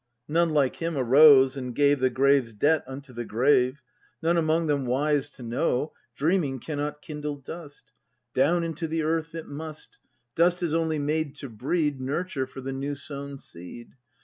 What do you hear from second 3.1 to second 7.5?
the grave; None among them wise to know: "Dreaming cannot kindle